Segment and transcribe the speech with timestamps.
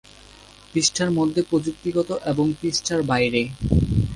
[0.73, 3.41] পৃষ্ঠার মধ্যে, প্রযুক্তিগত এবং পৃষ্ঠার বাইরে।